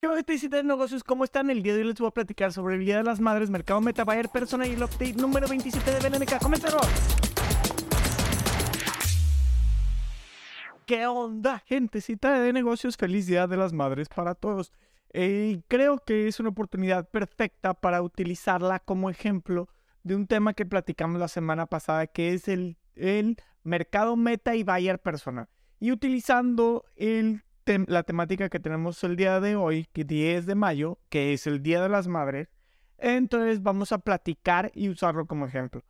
¿Qué 0.00 0.06
onda, 0.06 0.22
de 0.22 0.62
negocios? 0.62 1.02
¿Cómo 1.02 1.24
están? 1.24 1.50
El 1.50 1.60
día 1.60 1.74
de 1.74 1.80
hoy 1.80 1.88
les 1.88 1.98
voy 1.98 2.06
a 2.06 2.12
platicar 2.12 2.52
sobre 2.52 2.76
el 2.76 2.84
Día 2.84 2.98
de 2.98 3.02
las 3.02 3.18
Madres, 3.18 3.50
Mercado 3.50 3.80
Meta, 3.80 4.04
Bayer 4.04 4.28
Persona 4.28 4.64
y 4.64 4.74
el 4.74 4.82
update 4.84 5.14
número 5.14 5.48
27 5.48 5.90
de 5.90 6.08
BNMK. 6.08 6.38
¡Comenzamos! 6.40 6.86
¿Qué 10.86 11.04
onda, 11.08 11.58
gentecita 11.66 12.38
de 12.38 12.52
negocios? 12.52 12.96
Feliz 12.96 13.26
Día 13.26 13.48
de 13.48 13.56
las 13.56 13.72
Madres 13.72 14.08
para 14.08 14.36
todos. 14.36 14.72
Eh, 15.12 15.62
creo 15.66 15.98
que 15.98 16.28
es 16.28 16.38
una 16.38 16.50
oportunidad 16.50 17.10
perfecta 17.10 17.74
para 17.74 18.00
utilizarla 18.00 18.78
como 18.78 19.10
ejemplo 19.10 19.68
de 20.04 20.14
un 20.14 20.28
tema 20.28 20.54
que 20.54 20.64
platicamos 20.64 21.18
la 21.18 21.26
semana 21.26 21.66
pasada, 21.66 22.06
que 22.06 22.34
es 22.34 22.46
el, 22.46 22.78
el 22.94 23.36
mercado 23.64 24.14
meta 24.14 24.54
y 24.54 24.62
Bayer 24.62 25.00
persona. 25.00 25.48
Y 25.80 25.90
utilizando 25.90 26.84
el 26.94 27.42
la 27.86 28.02
temática 28.02 28.48
que 28.48 28.60
tenemos 28.60 29.02
el 29.04 29.16
día 29.16 29.40
de 29.40 29.56
hoy, 29.56 29.86
que 29.92 30.04
10 30.04 30.46
de 30.46 30.54
mayo, 30.54 30.98
que 31.08 31.32
es 31.32 31.46
el 31.46 31.62
Día 31.62 31.82
de 31.82 31.88
las 31.88 32.08
Madres, 32.08 32.48
entonces 32.96 33.62
vamos 33.62 33.92
a 33.92 33.98
platicar 33.98 34.70
y 34.74 34.88
usarlo 34.88 35.26
como 35.26 35.46
ejemplo. 35.46 35.84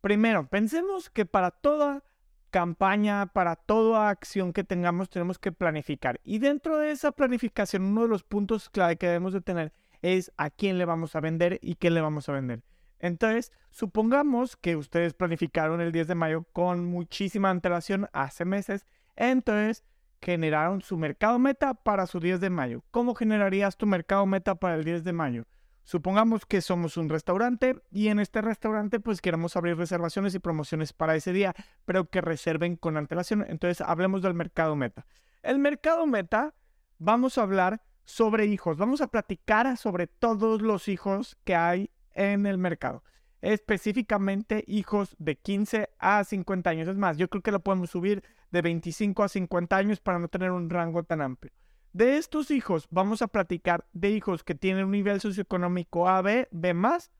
Primero, 0.00 0.48
pensemos 0.48 1.10
que 1.10 1.24
para 1.24 1.50
toda 1.50 2.02
campaña, 2.50 3.26
para 3.26 3.56
toda 3.56 4.10
acción 4.10 4.52
que 4.52 4.64
tengamos, 4.64 5.08
tenemos 5.08 5.38
que 5.38 5.52
planificar. 5.52 6.20
Y 6.24 6.38
dentro 6.38 6.78
de 6.78 6.90
esa 6.90 7.12
planificación, 7.12 7.82
uno 7.84 8.02
de 8.02 8.08
los 8.08 8.24
puntos 8.24 8.68
clave 8.68 8.96
que 8.96 9.06
debemos 9.06 9.32
de 9.32 9.40
tener 9.40 9.72
es 10.02 10.32
a 10.36 10.50
quién 10.50 10.76
le 10.76 10.84
vamos 10.84 11.16
a 11.16 11.20
vender 11.20 11.58
y 11.62 11.76
qué 11.76 11.90
le 11.90 12.00
vamos 12.00 12.28
a 12.28 12.32
vender. 12.32 12.62
Entonces, 12.98 13.52
supongamos 13.70 14.56
que 14.56 14.76
ustedes 14.76 15.14
planificaron 15.14 15.80
el 15.80 15.92
10 15.92 16.08
de 16.08 16.14
mayo 16.14 16.44
con 16.52 16.84
muchísima 16.84 17.50
antelación 17.50 18.08
hace 18.12 18.44
meses. 18.44 18.86
Entonces, 19.16 19.84
generaron 20.22 20.80
su 20.82 20.96
mercado 20.96 21.38
meta 21.38 21.74
para 21.74 22.06
su 22.06 22.20
10 22.20 22.40
de 22.40 22.50
mayo. 22.50 22.84
¿Cómo 22.90 23.14
generarías 23.14 23.76
tu 23.76 23.86
mercado 23.86 24.24
meta 24.24 24.54
para 24.54 24.76
el 24.76 24.84
10 24.84 25.04
de 25.04 25.12
mayo? 25.12 25.44
Supongamos 25.84 26.46
que 26.46 26.60
somos 26.60 26.96
un 26.96 27.08
restaurante 27.08 27.82
y 27.90 28.06
en 28.08 28.20
este 28.20 28.40
restaurante 28.40 29.00
pues 29.00 29.20
queremos 29.20 29.56
abrir 29.56 29.76
reservaciones 29.76 30.34
y 30.34 30.38
promociones 30.38 30.92
para 30.92 31.16
ese 31.16 31.32
día, 31.32 31.54
pero 31.84 32.08
que 32.08 32.20
reserven 32.20 32.76
con 32.76 32.96
antelación. 32.96 33.44
Entonces 33.48 33.80
hablemos 33.80 34.22
del 34.22 34.34
mercado 34.34 34.76
meta. 34.76 35.06
El 35.42 35.58
mercado 35.58 36.06
meta, 36.06 36.54
vamos 36.98 37.36
a 37.36 37.42
hablar 37.42 37.82
sobre 38.04 38.46
hijos, 38.46 38.76
vamos 38.76 39.00
a 39.00 39.08
platicar 39.08 39.76
sobre 39.76 40.06
todos 40.06 40.62
los 40.62 40.86
hijos 40.86 41.36
que 41.42 41.56
hay 41.56 41.90
en 42.14 42.46
el 42.46 42.58
mercado 42.58 43.02
específicamente 43.42 44.64
hijos 44.66 45.14
de 45.18 45.36
15 45.36 45.90
a 45.98 46.24
50 46.24 46.70
años. 46.70 46.88
Es 46.88 46.96
más, 46.96 47.18
yo 47.18 47.28
creo 47.28 47.42
que 47.42 47.52
lo 47.52 47.60
podemos 47.60 47.90
subir 47.90 48.22
de 48.50 48.62
25 48.62 49.24
a 49.24 49.28
50 49.28 49.76
años 49.76 50.00
para 50.00 50.18
no 50.18 50.28
tener 50.28 50.52
un 50.52 50.70
rango 50.70 51.02
tan 51.02 51.20
amplio. 51.20 51.52
De 51.92 52.16
estos 52.16 52.50
hijos, 52.50 52.86
vamos 52.90 53.20
a 53.20 53.28
platicar 53.28 53.84
de 53.92 54.10
hijos 54.10 54.44
que 54.44 54.54
tienen 54.54 54.86
un 54.86 54.92
nivel 54.92 55.20
socioeconómico 55.20 56.08
A, 56.08 56.22
B, 56.22 56.48
B 56.50 56.72
más, 56.72 57.10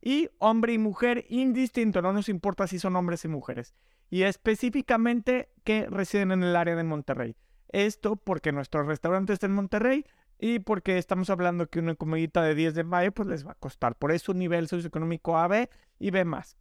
y 0.00 0.30
hombre 0.38 0.72
y 0.72 0.78
mujer 0.78 1.26
indistinto, 1.28 2.02
no 2.02 2.12
nos 2.12 2.28
importa 2.28 2.66
si 2.66 2.78
son 2.78 2.96
hombres 2.96 3.24
y 3.24 3.28
mujeres. 3.28 3.74
Y 4.10 4.22
específicamente 4.22 5.50
que 5.64 5.86
residen 5.88 6.32
en 6.32 6.42
el 6.42 6.56
área 6.56 6.74
de 6.74 6.82
Monterrey. 6.82 7.36
Esto 7.68 8.16
porque 8.16 8.52
nuestro 8.52 8.82
restaurante 8.82 9.32
está 9.32 9.46
en 9.46 9.54
Monterrey, 9.54 10.04
y 10.42 10.58
porque 10.58 10.98
estamos 10.98 11.30
hablando 11.30 11.68
que 11.68 11.78
una 11.78 11.94
comidita 11.94 12.42
de 12.42 12.56
10 12.56 12.74
de 12.74 12.82
mayo, 12.82 13.12
pues 13.12 13.28
les 13.28 13.46
va 13.46 13.52
a 13.52 13.54
costar. 13.54 13.94
Por 13.94 14.10
eso 14.10 14.34
nivel 14.34 14.66
socioeconómico 14.66 15.38
A, 15.38 15.46
B 15.46 15.70
y 16.00 16.10
B 16.10 16.24
más. 16.24 16.56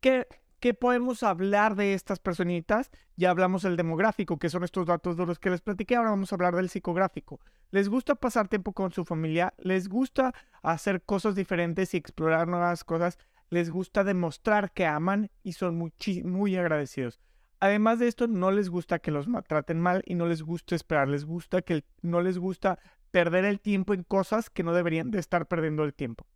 ¿Qué, 0.00 0.28
¿Qué 0.60 0.74
podemos 0.74 1.22
hablar 1.22 1.74
de 1.74 1.94
estas 1.94 2.18
personitas? 2.18 2.90
Ya 3.16 3.30
hablamos 3.30 3.62
del 3.62 3.78
demográfico, 3.78 4.38
que 4.38 4.50
son 4.50 4.62
estos 4.62 4.84
datos 4.84 5.16
de 5.16 5.24
los 5.24 5.38
que 5.38 5.48
les 5.48 5.62
platiqué. 5.62 5.96
Ahora 5.96 6.10
vamos 6.10 6.32
a 6.32 6.34
hablar 6.34 6.54
del 6.54 6.68
psicográfico. 6.68 7.40
¿Les 7.70 7.88
gusta 7.88 8.14
pasar 8.14 8.48
tiempo 8.48 8.74
con 8.74 8.92
su 8.92 9.06
familia? 9.06 9.54
¿Les 9.56 9.88
gusta 9.88 10.34
hacer 10.60 11.00
cosas 11.00 11.34
diferentes 11.34 11.94
y 11.94 11.96
explorar 11.96 12.46
nuevas 12.46 12.84
cosas? 12.84 13.18
¿Les 13.48 13.70
gusta 13.70 14.04
demostrar 14.04 14.70
que 14.72 14.84
aman 14.84 15.30
y 15.42 15.54
son 15.54 15.78
muy, 15.78 15.94
muy 16.24 16.56
agradecidos? 16.58 17.20
Además 17.60 17.98
de 17.98 18.08
esto, 18.08 18.26
no 18.26 18.50
les 18.50 18.70
gusta 18.70 18.98
que 19.00 19.10
los 19.10 19.26
traten 19.46 19.80
mal 19.80 20.02
y 20.06 20.14
no 20.14 20.26
les 20.26 20.42
gusta 20.42 20.74
esperar, 20.74 21.08
les 21.08 21.26
gusta 21.26 21.60
que 21.60 21.84
no 22.00 22.22
les 22.22 22.38
gusta 22.38 22.78
perder 23.10 23.44
el 23.44 23.60
tiempo 23.60 23.92
en 23.92 24.02
cosas 24.02 24.48
que 24.48 24.62
no 24.62 24.72
deberían 24.72 25.10
de 25.10 25.18
estar 25.18 25.46
perdiendo 25.46 25.84
el 25.84 25.92
tiempo. 25.92 26.26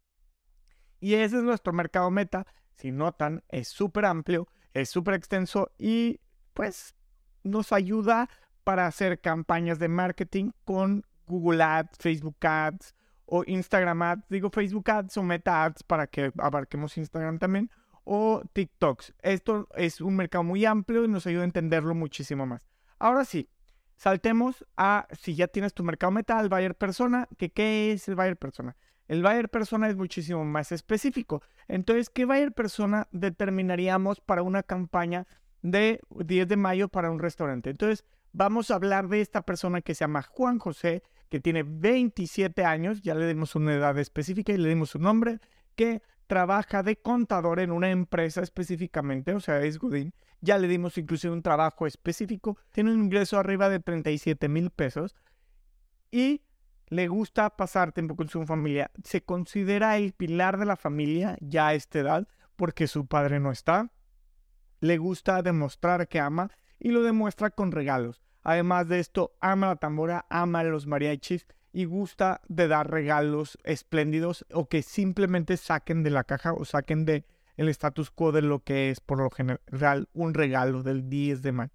Y 1.00 1.14
ese 1.14 1.38
es 1.38 1.42
nuestro 1.42 1.72
mercado 1.72 2.10
meta. 2.10 2.46
Si 2.76 2.92
notan, 2.92 3.42
es 3.48 3.68
súper 3.68 4.04
amplio, 4.04 4.48
es 4.74 4.90
súper 4.90 5.14
extenso 5.14 5.70
y 5.78 6.20
pues 6.52 6.94
nos 7.42 7.72
ayuda 7.72 8.28
para 8.62 8.86
hacer 8.86 9.20
campañas 9.20 9.78
de 9.78 9.88
marketing 9.88 10.50
con 10.64 11.06
Google 11.26 11.62
Ads, 11.62 11.98
Facebook 11.98 12.36
Ads 12.42 12.94
o 13.24 13.44
Instagram 13.46 14.02
Ads. 14.02 14.28
Digo 14.28 14.50
Facebook 14.50 14.90
Ads 14.90 15.16
o 15.16 15.22
Meta 15.22 15.64
Ads 15.64 15.84
para 15.84 16.06
que 16.06 16.32
abarquemos 16.36 16.98
Instagram 16.98 17.38
también 17.38 17.70
o 18.04 18.42
TikToks. 18.52 19.14
Esto 19.22 19.68
es 19.74 20.00
un 20.00 20.16
mercado 20.16 20.44
muy 20.44 20.64
amplio 20.64 21.04
y 21.04 21.08
nos 21.08 21.26
ayuda 21.26 21.42
a 21.42 21.46
entenderlo 21.46 21.94
muchísimo 21.94 22.46
más. 22.46 22.68
Ahora 22.98 23.24
sí, 23.24 23.48
saltemos 23.96 24.64
a 24.76 25.08
si 25.12 25.34
ya 25.34 25.48
tienes 25.48 25.74
tu 25.74 25.82
mercado 25.84 26.12
meta, 26.12 26.40
el 26.40 26.48
buyer 26.48 26.74
persona, 26.74 27.28
que 27.36 27.50
qué 27.50 27.92
es 27.92 28.08
el 28.08 28.14
buyer 28.14 28.36
persona. 28.36 28.76
El 29.08 29.22
buyer 29.22 29.48
persona 29.48 29.88
es 29.88 29.96
muchísimo 29.96 30.44
más 30.44 30.72
específico. 30.72 31.42
Entonces, 31.68 32.08
¿qué 32.08 32.24
buyer 32.24 32.52
persona 32.52 33.08
determinaríamos 33.12 34.20
para 34.20 34.42
una 34.42 34.62
campaña 34.62 35.26
de 35.62 36.00
10 36.10 36.48
de 36.48 36.56
mayo 36.56 36.88
para 36.88 37.10
un 37.10 37.18
restaurante? 37.18 37.70
Entonces, 37.70 38.04
vamos 38.32 38.70
a 38.70 38.76
hablar 38.76 39.08
de 39.08 39.20
esta 39.20 39.42
persona 39.42 39.82
que 39.82 39.94
se 39.94 40.00
llama 40.00 40.22
Juan 40.22 40.58
José, 40.58 41.02
que 41.28 41.40
tiene 41.40 41.64
27 41.64 42.64
años, 42.64 43.02
ya 43.02 43.14
le 43.14 43.26
dimos 43.26 43.54
una 43.54 43.74
edad 43.74 43.98
específica 43.98 44.52
y 44.52 44.56
le 44.56 44.68
dimos 44.68 44.90
su 44.90 44.98
nombre, 44.98 45.40
que 45.74 46.02
trabaja 46.26 46.82
de 46.82 46.96
contador 46.96 47.60
en 47.60 47.70
una 47.70 47.90
empresa 47.90 48.42
específicamente, 48.42 49.34
o 49.34 49.40
sea, 49.40 49.62
es 49.62 49.78
Godín. 49.78 50.14
Ya 50.40 50.58
le 50.58 50.68
dimos 50.68 50.98
inclusive 50.98 51.32
un 51.32 51.42
trabajo 51.42 51.86
específico. 51.86 52.58
Tiene 52.72 52.92
un 52.92 53.04
ingreso 53.04 53.38
arriba 53.38 53.68
de 53.68 53.80
37 53.80 54.48
mil 54.48 54.70
pesos 54.70 55.14
y 56.10 56.42
le 56.88 57.08
gusta 57.08 57.56
pasar 57.56 57.92
tiempo 57.92 58.14
con 58.14 58.28
su 58.28 58.44
familia. 58.44 58.90
Se 59.02 59.22
considera 59.22 59.96
el 59.96 60.12
pilar 60.12 60.58
de 60.58 60.66
la 60.66 60.76
familia 60.76 61.36
ya 61.40 61.68
a 61.68 61.74
esta 61.74 61.98
edad 61.98 62.28
porque 62.56 62.86
su 62.86 63.06
padre 63.06 63.40
no 63.40 63.50
está. 63.50 63.90
Le 64.80 64.98
gusta 64.98 65.42
demostrar 65.42 66.08
que 66.08 66.20
ama 66.20 66.50
y 66.78 66.90
lo 66.90 67.02
demuestra 67.02 67.50
con 67.50 67.72
regalos. 67.72 68.20
Además 68.42 68.88
de 68.88 69.00
esto, 69.00 69.34
ama 69.40 69.68
la 69.68 69.76
tambora, 69.76 70.26
ama 70.28 70.62
los 70.62 70.86
mariachis 70.86 71.46
y 71.74 71.86
gusta 71.86 72.40
de 72.48 72.68
dar 72.68 72.88
regalos 72.88 73.58
espléndidos 73.64 74.46
o 74.52 74.68
que 74.68 74.82
simplemente 74.82 75.56
saquen 75.56 76.04
de 76.04 76.10
la 76.10 76.22
caja 76.22 76.52
o 76.52 76.64
saquen 76.64 77.04
de 77.04 77.26
el 77.56 77.68
status 77.68 78.12
quo 78.12 78.30
de 78.30 78.42
lo 78.42 78.60
que 78.60 78.90
es 78.90 79.00
por 79.00 79.18
lo 79.18 79.28
general 79.28 80.08
un 80.12 80.34
regalo 80.34 80.84
del 80.84 81.10
10 81.10 81.42
de 81.42 81.52
mayo. 81.52 81.72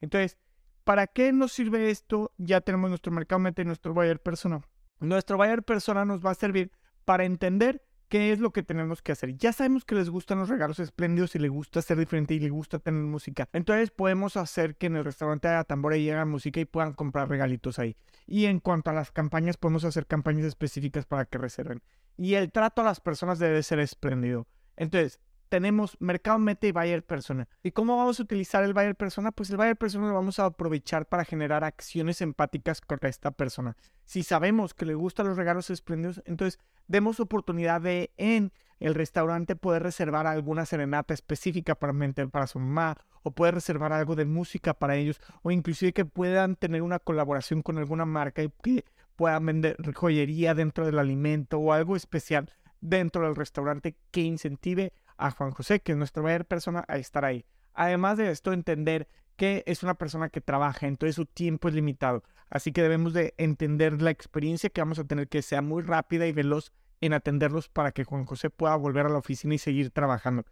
Entonces, 0.00 0.38
¿para 0.84 1.08
qué 1.08 1.32
nos 1.32 1.52
sirve 1.52 1.90
esto? 1.90 2.32
Ya 2.38 2.60
tenemos 2.60 2.90
nuestro 2.90 3.10
mercado 3.12 3.40
meta 3.40 3.60
y 3.60 3.64
nuestro 3.64 3.92
buyer 3.92 4.20
persona. 4.20 4.62
Nuestro 5.00 5.36
buyer 5.36 5.64
persona 5.64 6.04
nos 6.04 6.24
va 6.24 6.30
a 6.30 6.34
servir 6.34 6.70
para 7.04 7.24
entender 7.24 7.82
qué 8.10 8.32
es 8.32 8.40
lo 8.40 8.50
que 8.52 8.64
tenemos 8.64 9.00
que 9.00 9.12
hacer. 9.12 9.36
Ya 9.36 9.52
sabemos 9.52 9.84
que 9.84 9.94
les 9.94 10.10
gustan 10.10 10.40
los 10.40 10.48
regalos 10.48 10.80
espléndidos 10.80 11.36
y 11.36 11.38
les 11.38 11.50
gusta 11.50 11.80
ser 11.80 11.96
diferente 11.96 12.34
y 12.34 12.40
les 12.40 12.50
gusta 12.50 12.80
tener 12.80 13.02
música. 13.04 13.48
Entonces 13.52 13.92
podemos 13.92 14.36
hacer 14.36 14.76
que 14.76 14.86
en 14.86 14.96
el 14.96 15.04
restaurante 15.04 15.48
tambora 15.66 15.96
y 15.96 16.10
hagan 16.10 16.28
música 16.28 16.60
y 16.60 16.64
puedan 16.64 16.92
comprar 16.92 17.28
regalitos 17.28 17.78
ahí. 17.78 17.96
Y 18.26 18.46
en 18.46 18.58
cuanto 18.58 18.90
a 18.90 18.94
las 18.94 19.12
campañas, 19.12 19.56
podemos 19.56 19.84
hacer 19.84 20.06
campañas 20.06 20.44
específicas 20.44 21.06
para 21.06 21.24
que 21.24 21.38
reserven. 21.38 21.82
Y 22.16 22.34
el 22.34 22.50
trato 22.50 22.82
a 22.82 22.84
las 22.84 23.00
personas 23.00 23.38
debe 23.38 23.62
ser 23.62 23.78
espléndido. 23.78 24.48
Entonces, 24.76 25.20
tenemos 25.50 25.96
mercado 25.98 26.38
meta 26.38 26.66
y 26.68 26.72
buyer 26.72 27.04
persona. 27.04 27.48
¿Y 27.62 27.72
cómo 27.72 27.96
vamos 27.96 28.20
a 28.20 28.22
utilizar 28.22 28.62
el 28.62 28.72
buyer 28.72 28.94
persona? 28.94 29.32
Pues 29.32 29.50
el 29.50 29.56
buyer 29.56 29.76
persona 29.76 30.06
lo 30.06 30.14
vamos 30.14 30.38
a 30.38 30.46
aprovechar 30.46 31.06
para 31.06 31.24
generar 31.24 31.64
acciones 31.64 32.22
empáticas 32.22 32.80
con 32.80 33.00
esta 33.02 33.32
persona. 33.32 33.76
Si 34.06 34.22
sabemos 34.22 34.72
que 34.74 34.86
le 34.86 34.94
gustan 34.94 35.26
los 35.26 35.36
regalos 35.36 35.68
espléndidos, 35.68 36.22
entonces 36.24 36.60
demos 36.86 37.18
oportunidad 37.18 37.80
de 37.80 38.12
en 38.16 38.52
el 38.78 38.94
restaurante 38.94 39.56
poder 39.56 39.82
reservar 39.82 40.26
alguna 40.26 40.64
serenata 40.66 41.14
específica 41.14 41.74
para, 41.74 41.92
para 42.30 42.46
su 42.46 42.60
mamá 42.60 42.96
o 43.24 43.32
poder 43.32 43.54
reservar 43.54 43.92
algo 43.92 44.14
de 44.14 44.24
música 44.24 44.72
para 44.72 44.96
ellos 44.96 45.20
o 45.42 45.50
inclusive 45.50 45.92
que 45.92 46.04
puedan 46.04 46.54
tener 46.54 46.80
una 46.82 47.00
colaboración 47.00 47.62
con 47.62 47.76
alguna 47.76 48.06
marca 48.06 48.42
y 48.42 48.50
que 48.62 48.84
puedan 49.16 49.44
vender 49.44 49.76
joyería 49.94 50.54
dentro 50.54 50.86
del 50.86 50.98
alimento 50.98 51.58
o 51.58 51.72
algo 51.72 51.96
especial 51.96 52.48
dentro 52.80 53.24
del 53.24 53.36
restaurante 53.36 53.96
que 54.10 54.22
incentive 54.22 54.92
a 55.20 55.30
Juan 55.30 55.52
José, 55.52 55.80
que 55.80 55.92
es 55.92 55.98
nuestro 55.98 56.22
mayor 56.22 56.44
persona, 56.44 56.84
a 56.88 56.96
estar 56.96 57.24
ahí. 57.24 57.44
Además 57.74 58.18
de 58.18 58.30
esto, 58.30 58.52
entender 58.52 59.08
que 59.36 59.62
es 59.66 59.82
una 59.82 59.94
persona 59.94 60.28
que 60.28 60.40
trabaja, 60.40 60.86
entonces 60.86 61.16
su 61.16 61.26
tiempo 61.26 61.68
es 61.68 61.74
limitado. 61.74 62.24
Así 62.50 62.72
que 62.72 62.82
debemos 62.82 63.12
de 63.12 63.34
entender 63.38 64.02
la 64.02 64.10
experiencia 64.10 64.70
que 64.70 64.80
vamos 64.80 64.98
a 64.98 65.04
tener 65.04 65.28
que 65.28 65.42
sea 65.42 65.62
muy 65.62 65.82
rápida 65.82 66.26
y 66.26 66.32
veloz 66.32 66.72
en 67.00 67.14
atenderlos 67.14 67.68
para 67.68 67.92
que 67.92 68.04
Juan 68.04 68.24
José 68.24 68.50
pueda 68.50 68.76
volver 68.76 69.06
a 69.06 69.08
la 69.08 69.18
oficina 69.18 69.54
y 69.54 69.58
seguir 69.58 69.90
trabajando. 69.90 70.44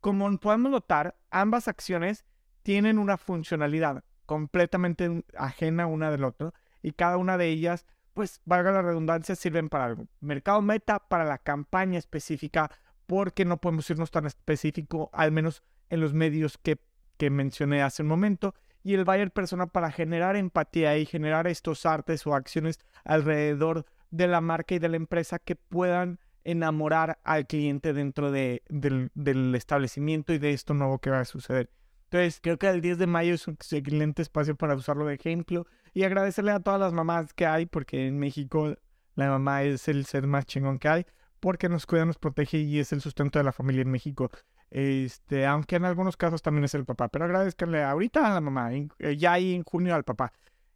Como 0.00 0.38
podemos 0.38 0.70
notar, 0.70 1.16
ambas 1.30 1.66
acciones 1.66 2.24
tienen 2.62 2.98
una 2.98 3.16
funcionalidad 3.16 4.04
completamente 4.26 5.24
ajena 5.36 5.86
una 5.86 6.10
del 6.10 6.24
otro 6.24 6.54
y 6.82 6.92
cada 6.92 7.16
una 7.16 7.36
de 7.36 7.48
ellas, 7.48 7.84
pues 8.14 8.40
valga 8.44 8.70
la 8.70 8.82
redundancia, 8.82 9.34
sirven 9.34 9.68
para 9.68 9.86
algo. 9.86 10.06
Mercado 10.20 10.62
Meta 10.62 11.00
para 11.00 11.24
la 11.24 11.38
campaña 11.38 11.98
específica, 11.98 12.70
porque 13.10 13.44
no 13.44 13.56
podemos 13.60 13.90
irnos 13.90 14.12
tan 14.12 14.26
específico, 14.26 15.10
al 15.12 15.32
menos 15.32 15.64
en 15.88 16.00
los 16.00 16.14
medios 16.14 16.58
que, 16.58 16.78
que 17.16 17.28
mencioné 17.28 17.82
hace 17.82 18.04
un 18.04 18.08
momento. 18.08 18.54
Y 18.84 18.94
el 18.94 19.04
buyer 19.04 19.32
persona 19.32 19.66
para 19.66 19.90
generar 19.90 20.36
empatía 20.36 20.96
y 20.96 21.06
generar 21.06 21.48
estos 21.48 21.86
artes 21.86 22.24
o 22.28 22.36
acciones 22.36 22.78
alrededor 23.02 23.84
de 24.12 24.28
la 24.28 24.40
marca 24.40 24.76
y 24.76 24.78
de 24.78 24.88
la 24.88 24.96
empresa 24.96 25.40
que 25.40 25.56
puedan 25.56 26.20
enamorar 26.44 27.18
al 27.24 27.48
cliente 27.48 27.94
dentro 27.94 28.30
de, 28.30 28.62
del, 28.68 29.10
del, 29.14 29.56
establecimiento 29.56 30.32
y 30.32 30.38
de 30.38 30.52
esto 30.52 30.72
nuevo 30.72 31.00
que 31.00 31.10
va 31.10 31.18
a 31.18 31.24
suceder. 31.24 31.68
Entonces, 32.04 32.38
creo 32.40 32.60
que 32.60 32.68
el 32.68 32.80
10 32.80 32.96
de 32.96 33.08
mayo 33.08 33.34
es 33.34 33.48
un 33.48 33.54
excelente 33.54 34.22
espacio 34.22 34.54
para 34.54 34.76
usarlo 34.76 35.04
de 35.06 35.14
ejemplo 35.14 35.66
y 35.94 36.04
agradecerle 36.04 36.52
a 36.52 36.60
todas 36.60 36.78
las 36.78 36.92
mamás 36.92 37.32
que 37.32 37.44
hay, 37.44 37.66
porque 37.66 38.06
en 38.06 38.20
México 38.20 38.76
la 39.16 39.30
mamá 39.30 39.64
es 39.64 39.88
el 39.88 40.06
ser 40.06 40.28
más 40.28 40.46
chingón 40.46 40.78
que 40.78 40.88
hay, 40.88 41.06
porque 41.40 41.68
nos 41.68 41.86
cuida, 41.86 42.04
nos 42.04 42.18
protege 42.18 42.58
y 42.58 42.78
es 42.78 42.92
el 42.92 43.00
sustento 43.00 43.38
de 43.38 43.44
la 43.44 43.52
familia 43.52 43.82
en 43.82 43.90
México. 43.90 44.30
Este, 44.70 45.46
aunque 45.46 45.76
en 45.76 45.84
algunos 45.84 46.16
casos 46.16 46.42
también 46.42 46.64
es 46.64 46.74
el 46.74 46.84
papá, 46.84 47.08
pero 47.08 47.24
agradezcanle 47.24 47.82
ahorita 47.82 48.26
a 48.26 48.34
la 48.34 48.40
mamá, 48.40 48.72
eh, 48.72 49.16
ya 49.16 49.32
ahí 49.32 49.54
en 49.54 49.64
junio 49.64 49.94
al 49.94 50.04
papá. 50.04 50.32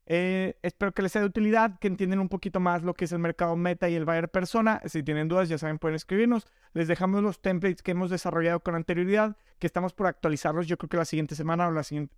Eh, 0.06 0.58
espero 0.62 0.92
que 0.92 1.00
les 1.00 1.12
sea 1.12 1.22
de 1.22 1.28
utilidad, 1.28 1.78
que 1.78 1.88
entiendan 1.88 2.18
un 2.18 2.28
poquito 2.28 2.60
más 2.60 2.82
lo 2.82 2.92
que 2.92 3.06
es 3.06 3.12
el 3.12 3.20
mercado 3.20 3.56
meta 3.56 3.88
y 3.88 3.94
el 3.94 4.04
buyer 4.04 4.28
persona. 4.28 4.82
Si 4.84 5.02
tienen 5.02 5.28
dudas, 5.28 5.48
ya 5.48 5.56
saben, 5.58 5.78
pueden 5.78 5.94
escribirnos. 5.94 6.46
Les 6.74 6.88
dejamos 6.88 7.22
los 7.22 7.40
templates 7.40 7.82
que 7.82 7.92
hemos 7.92 8.10
desarrollado 8.10 8.60
con 8.60 8.74
anterioridad, 8.74 9.36
que 9.58 9.66
estamos 9.66 9.94
por 9.94 10.06
actualizarlos, 10.06 10.66
yo 10.66 10.76
creo 10.76 10.88
que 10.90 10.96
la 10.96 11.04
siguiente 11.04 11.34
semana 11.34 11.68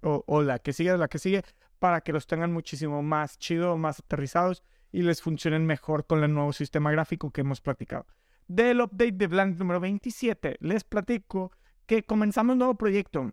o 0.02 0.42
la, 0.42 0.58
que 0.58 0.72
sigue, 0.72 0.96
la 0.96 1.08
que 1.08 1.18
sigue, 1.18 1.44
para 1.78 2.00
que 2.00 2.12
los 2.12 2.26
tengan 2.26 2.52
muchísimo 2.52 3.02
más 3.02 3.38
chido, 3.38 3.76
más 3.76 4.00
aterrizados 4.00 4.64
y 4.90 5.02
les 5.02 5.20
funcionen 5.22 5.66
mejor 5.66 6.06
con 6.06 6.24
el 6.24 6.32
nuevo 6.32 6.52
sistema 6.52 6.90
gráfico 6.90 7.30
que 7.30 7.42
hemos 7.42 7.60
platicado. 7.60 8.06
Del 8.48 8.80
update 8.80 9.12
de 9.12 9.26
Blank 9.26 9.58
número 9.58 9.80
27, 9.80 10.56
les 10.60 10.84
platico 10.84 11.52
que 11.86 12.04
comenzamos 12.04 12.54
un 12.54 12.58
nuevo 12.58 12.74
proyecto. 12.76 13.32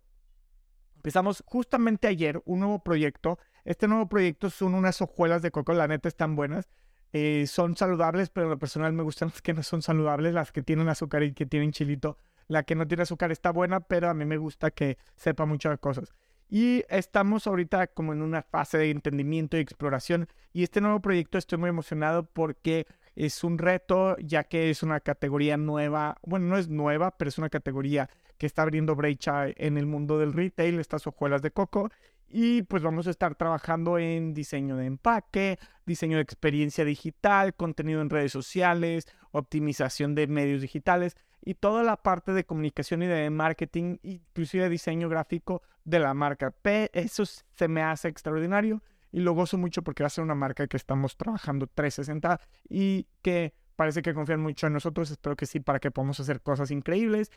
Empezamos 0.95 1.43
justamente 1.45 2.07
ayer 2.07 2.41
un 2.45 2.59
nuevo 2.61 2.83
proyecto 2.83 3.37
este 3.65 3.87
nuevo 3.87 4.09
proyecto 4.09 4.49
son 4.49 4.73
unas 4.73 5.01
hojuelas 5.01 5.41
de 5.41 5.51
coco, 5.51 5.73
la 5.73 5.87
neta 5.87 6.09
están 6.09 6.35
buenas. 6.35 6.69
Eh, 7.13 7.45
son 7.47 7.77
saludables, 7.77 8.29
pero 8.29 8.49
lo 8.49 8.59
personal 8.59 8.91
me 8.91 9.03
gustan 9.03 9.29
las 9.29 9.41
que 9.41 9.53
no 9.53 9.63
son 9.63 9.81
saludables, 9.81 10.33
las 10.33 10.51
que 10.51 10.63
tienen 10.63 10.89
azúcar 10.89 11.23
y 11.23 11.33
que 11.33 11.45
tienen 11.45 11.71
chilito. 11.71 12.17
La 12.47 12.63
que 12.63 12.75
no 12.75 12.87
tiene 12.87 13.03
azúcar 13.03 13.31
está 13.31 13.51
buena, 13.51 13.79
pero 13.79 14.09
a 14.09 14.13
mí 14.13 14.25
me 14.25 14.37
gusta 14.37 14.71
que 14.71 14.97
sepa 15.15 15.45
muchas 15.45 15.79
cosas. 15.79 16.13
Y 16.49 16.83
estamos 16.89 17.47
ahorita 17.47 17.87
como 17.87 18.11
en 18.11 18.21
una 18.21 18.41
fase 18.41 18.77
de 18.77 18.91
entendimiento 18.91 19.55
y 19.55 19.61
exploración. 19.61 20.27
Y 20.51 20.63
este 20.63 20.81
nuevo 20.81 20.99
proyecto 20.99 21.37
estoy 21.37 21.57
muy 21.57 21.69
emocionado 21.69 22.25
porque 22.25 22.85
es 23.15 23.43
un 23.43 23.57
reto, 23.57 24.17
ya 24.17 24.43
que 24.43 24.69
es 24.69 24.83
una 24.83 24.99
categoría 24.99 25.57
nueva. 25.57 26.17
Bueno, 26.23 26.47
no 26.47 26.57
es 26.57 26.69
nueva, 26.69 27.11
pero 27.17 27.29
es 27.29 27.37
una 27.37 27.49
categoría 27.49 28.09
que 28.37 28.45
está 28.45 28.63
abriendo 28.63 28.95
brecha 28.95 29.45
en 29.47 29.77
el 29.77 29.85
mundo 29.85 30.17
del 30.17 30.33
retail, 30.33 30.79
estas 30.79 31.05
hojuelas 31.07 31.41
de 31.41 31.51
coco. 31.51 31.89
Y 32.27 32.63
pues 32.63 32.81
vamos 32.81 33.05
a 33.05 33.11
estar 33.11 33.35
trabajando 33.35 33.99
en 33.99 34.33
diseño 34.33 34.75
de 34.75 34.87
empaque, 34.87 35.59
diseño 35.85 36.17
de 36.17 36.23
experiencia 36.23 36.83
digital, 36.83 37.53
contenido 37.53 38.01
en 38.01 38.09
redes 38.09 38.31
sociales, 38.31 39.07
optimización 39.31 40.15
de 40.15 40.25
medios 40.27 40.61
digitales 40.61 41.15
y 41.45 41.53
toda 41.55 41.83
la 41.83 41.97
parte 41.97 42.33
de 42.33 42.45
comunicación 42.45 43.03
y 43.03 43.07
de 43.07 43.29
marketing, 43.29 43.97
inclusive 44.01 44.69
diseño 44.69 45.09
gráfico 45.09 45.61
de 45.83 45.99
la 45.99 46.13
marca. 46.15 46.53
Eso 46.63 47.25
se 47.25 47.67
me 47.67 47.83
hace 47.83 48.07
extraordinario 48.07 48.81
y 49.13 49.21
lo 49.21 49.31
gozo 49.31 49.57
mucho 49.57 49.81
porque 49.81 50.03
va 50.03 50.07
a 50.07 50.09
ser 50.09 50.25
una 50.25 50.35
marca 50.35 50.67
que 50.67 50.75
estamos 50.75 51.15
trabajando 51.15 51.67
360 51.67 52.41
y 52.67 53.07
que 53.21 53.53
parece 53.77 54.01
que 54.01 54.13
confían 54.13 54.41
mucho 54.41 54.67
en 54.67 54.73
nosotros. 54.73 55.09
Espero 55.09 55.37
que 55.37 55.45
sí, 55.45 55.61
para 55.61 55.79
que 55.79 55.91
podamos 55.91 56.19
hacer 56.19 56.41
cosas 56.41 56.71
increíbles 56.71 57.31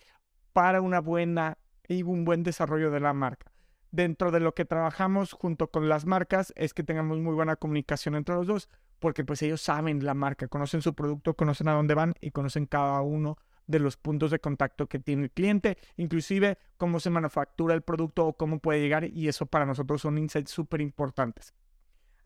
para 0.53 0.81
una 0.81 1.01
buena 1.01 1.59
y 1.87 2.03
un 2.03 2.25
buen 2.25 2.43
desarrollo 2.43 2.91
de 2.91 2.99
la 2.99 3.13
marca 3.13 3.53
dentro 3.97 4.31
de 4.31 4.41
lo 4.41 4.55
que 4.55 4.65
trabajamos 4.65 5.33
junto 5.33 5.71
con 5.71 5.89
las 5.89 6.07
marcas 6.07 6.53
es 6.57 6.75
que 6.75 6.85
tengamos 6.85 7.19
muy 7.19 7.35
buena 7.35 7.57
comunicación 7.57 8.15
entre 8.15 8.35
los 8.35 8.47
dos, 8.47 8.69
porque 8.99 9.25
pues 9.25 9.43
ellos 9.43 9.61
saben 9.63 10.05
la 10.05 10.15
marca, 10.15 10.49
conocen 10.49 10.83
su 10.83 10.95
producto, 10.95 11.35
conocen 11.35 11.69
a 11.69 11.73
dónde 11.73 11.95
van 11.95 12.15
y 12.21 12.31
conocen 12.31 12.67
cada 12.67 13.01
uno 13.01 13.39
de 13.67 13.81
los 13.81 13.97
puntos 13.97 14.31
de 14.31 14.39
contacto 14.39 14.87
que 14.87 14.99
tiene 14.99 15.25
el 15.25 15.31
cliente, 15.31 15.77
inclusive 15.97 16.59
cómo 16.77 17.01
se 17.01 17.11
manufactura 17.11 17.75
el 17.75 17.83
producto 17.83 18.27
o 18.27 18.37
cómo 18.37 18.61
puede 18.61 18.81
llegar 18.81 19.05
y 19.05 19.29
eso 19.29 19.47
para 19.47 19.67
nosotros 19.67 20.03
son 20.03 20.19
insights 20.19 20.51
súper 20.51 20.81
importantes. 20.81 21.53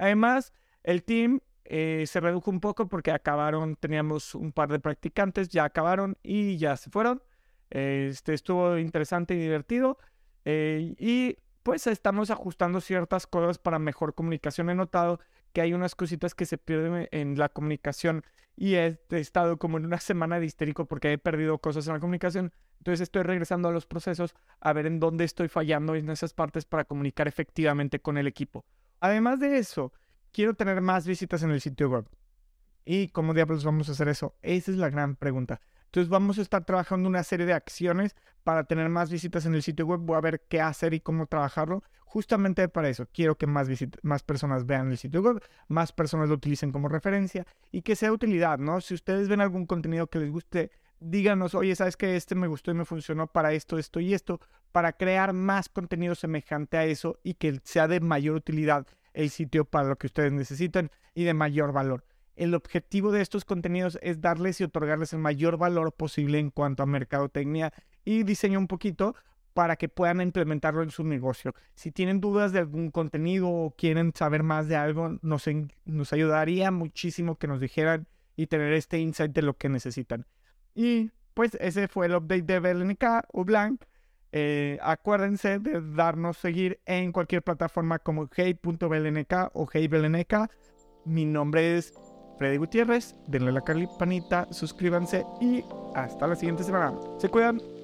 Además, 0.00 0.52
el 0.82 1.05
team 1.05 1.41
eh, 1.64 2.05
se 2.06 2.20
redujo 2.20 2.50
un 2.50 2.61
poco 2.61 2.88
porque 2.88 3.12
acabaron, 3.12 3.76
teníamos 3.76 4.35
un 4.35 4.50
par 4.50 4.70
de 4.70 4.81
practicantes, 4.81 5.50
ya 5.50 5.64
acabaron 5.64 6.17
y 6.23 6.56
ya 6.56 6.76
se 6.76 6.91
fueron. 6.91 7.23
Este 7.69 8.32
estuvo 8.32 8.79
interesante 8.79 9.35
y 9.35 9.38
divertido. 9.38 9.99
Eh, 10.47 10.94
y 10.99 11.37
pues 11.62 11.87
estamos 11.87 12.31
ajustando 12.31 12.81
ciertas 12.81 13.26
cosas 13.26 13.58
para 13.58 13.79
mejor 13.79 14.14
comunicación. 14.14 14.70
He 14.70 14.75
notado 14.75 15.20
que 15.52 15.61
hay 15.61 15.75
unas 15.75 15.94
cositas 15.94 16.35
que 16.35 16.46
se 16.46 16.56
pierden 16.56 17.06
en 17.12 17.38
la 17.38 17.50
comunicación 17.50 18.25
y 18.56 18.76
he 18.76 18.99
estado 19.11 19.58
como 19.58 19.76
en 19.76 19.85
una 19.85 19.99
semana 19.99 20.41
de 20.41 20.46
histérico 20.46 20.87
porque 20.87 21.12
he 21.12 21.19
perdido 21.19 21.58
cosas 21.58 21.87
en 21.87 21.93
la 21.93 22.00
comunicación. 22.00 22.53
Entonces 22.79 23.03
estoy 23.03 23.23
regresando 23.23 23.69
a 23.69 23.73
los 23.73 23.87
procesos 23.87 24.35
a 24.61 24.73
ver 24.73 24.87
en 24.87 24.99
dónde 24.99 25.25
estoy 25.25 25.49
fallando 25.49 25.94
en 25.94 26.08
esas 26.08 26.32
partes 26.32 26.64
para 26.64 26.85
comunicar 26.85 27.29
efectivamente 27.29 28.00
con 28.00 28.17
el 28.17 28.26
equipo. 28.26 28.64
Además 29.00 29.41
de 29.41 29.58
eso, 29.58 29.93
quiero 30.32 30.55
tener 30.55 30.81
más 30.81 31.06
visitas 31.06 31.43
en 31.43 31.50
el 31.50 31.61
sitio 31.61 31.88
web. 31.88 32.06
¿Y 32.85 33.08
cómo 33.08 33.35
diablos 33.35 33.64
vamos 33.64 33.88
a 33.88 33.93
hacer 33.93 34.08
eso? 34.08 34.37
Esa 34.43 34.70
es 34.70 34.76
la 34.76 34.91
gran 34.91 35.17
pregunta. 35.17 35.61
Entonces 35.87 36.08
vamos 36.08 36.38
a 36.38 36.43
estar 36.43 36.64
trabajando 36.64 37.08
una 37.08 37.25
serie 37.25 37.47
de 37.47 37.52
acciones 37.52 38.14
para 38.44 38.64
tener 38.64 38.88
más 38.88 39.11
visitas 39.11 39.44
en 39.47 39.55
el 39.55 39.62
sitio 39.62 39.87
web. 39.87 40.00
Voy 40.00 40.17
a 40.17 40.20
ver 40.20 40.43
qué 40.49 40.61
hacer 40.61 40.94
y 40.94 41.00
cómo 41.00 41.26
trabajarlo. 41.26 41.82
Justamente 42.05 42.69
para 42.69 42.88
eso, 42.88 43.06
quiero 43.12 43.37
que 43.37 43.47
más, 43.47 43.69
más 44.02 44.23
personas 44.23 44.67
vean 44.67 44.91
el 44.91 44.99
sitio 44.99 45.23
web, 45.23 45.43
más 45.69 45.93
personas 45.93 46.29
lo 46.29 46.35
utilicen 46.35 46.73
como 46.73 46.88
referencia 46.88 47.46
y 47.70 47.82
que 47.82 47.94
sea 47.94 48.12
utilidad, 48.12 48.58
¿no? 48.58 48.81
Si 48.81 48.94
ustedes 48.94 49.29
ven 49.29 49.41
algún 49.41 49.67
contenido 49.67 50.08
que 50.08 50.19
les 50.19 50.31
guste, 50.31 50.73
díganos, 51.00 51.55
oye, 51.55 51.75
¿sabes 51.75 51.97
que 51.97 52.17
Este 52.17 52.35
me 52.35 52.47
gustó 52.47 52.70
y 52.70 52.75
me 52.75 52.85
funcionó 52.85 53.26
para 53.26 53.52
esto, 53.52 53.79
esto 53.79 54.00
y 54.00 54.14
esto, 54.14 54.41
para 54.73 54.93
crear 54.93 55.32
más 55.32 55.69
contenido 55.69 56.14
semejante 56.14 56.76
a 56.76 56.85
eso 56.85 57.19
y 57.25 57.35
que 57.35 57.61
sea 57.64 57.88
de 57.88 58.00
mayor 58.00 58.37
utilidad 58.37 58.87
el 59.12 59.31
sitio 59.31 59.64
para 59.64 59.88
lo 59.88 59.97
que 59.97 60.06
ustedes 60.06 60.32
necesitan 60.32 60.91
y 61.14 61.25
de 61.25 61.35
mayor 61.35 61.73
valor. 61.73 62.05
El 62.37 62.55
objetivo 62.55 63.11
de 63.11 63.20
estos 63.20 63.44
contenidos 63.44 63.98
es 64.03 64.20
darles 64.20 64.60
y 64.60 64.65
otorgarles 64.65 65.13
el 65.13 65.19
mayor 65.19 65.56
valor 65.56 65.93
posible 65.93 66.39
en 66.39 66.51
cuanto 66.51 66.82
a 66.82 66.86
mercadotecnia 66.86 67.72
y 68.05 68.22
diseño 68.22 68.58
un 68.58 68.69
poquito 68.69 69.15
para 69.53 69.77
que 69.77 69.89
puedan 69.89 70.20
implementarlo 70.20 70.82
en 70.82 70.91
su 70.91 71.03
negocio. 71.03 71.55
Si 71.74 71.91
tienen 71.91 72.20
dudas 72.20 72.53
de 72.53 72.60
algún 72.60 72.91
contenido 72.91 73.48
o 73.48 73.74
quieren 73.77 74.13
saber 74.15 74.43
más 74.43 74.69
de 74.69 74.77
algo, 74.77 75.19
nos, 75.22 75.44
nos 75.84 76.13
ayudaría 76.13 76.70
muchísimo 76.70 77.36
que 77.36 77.48
nos 77.48 77.60
dijeran 77.60 78.06
y 78.36 78.46
tener 78.46 78.72
este 78.72 79.01
insight 79.01 79.32
de 79.32 79.43
lo 79.43 79.55
que 79.58 79.69
necesitan. 79.69 80.24
Y 80.74 81.10
pues 81.34 81.56
ese 81.60 81.89
fue 81.89 82.06
el 82.06 82.15
update 82.15 82.43
de 82.43 82.60
BLNK 82.60 83.05
o 83.32 83.44
Blank. 83.44 83.84
Eh, 84.32 84.79
acuérdense 84.82 85.58
de 85.58 85.81
darnos 85.94 86.36
seguir 86.36 86.81
en 86.86 87.10
cualquier 87.10 87.43
plataforma 87.43 87.98
como 87.98 88.29
hey.blnk 88.34 89.32
o 89.55 89.69
heyblnk. 89.72 90.34
Mi 91.05 91.24
nombre 91.24 91.79
es 91.79 91.93
Freddy 92.39 92.56
Gutiérrez. 92.56 93.17
Denle 93.27 93.53
la 93.53 93.60
campanita, 93.60 94.46
suscríbanse 94.53 95.24
y 95.41 95.65
hasta 95.94 96.27
la 96.27 96.36
siguiente 96.36 96.62
semana. 96.62 96.94
Se 97.19 97.29
cuidan. 97.29 97.80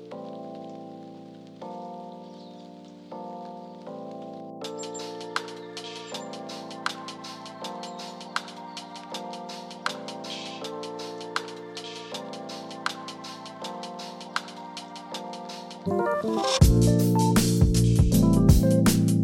Música 16.22 16.65